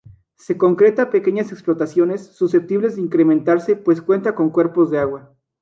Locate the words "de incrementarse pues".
2.95-4.01